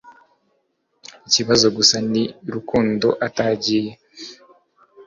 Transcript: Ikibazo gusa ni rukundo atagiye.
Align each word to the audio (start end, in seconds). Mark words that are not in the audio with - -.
Ikibazo 1.27 1.67
gusa 1.77 1.95
ni 2.11 2.23
rukundo 2.53 3.07
atagiye. 3.27 3.91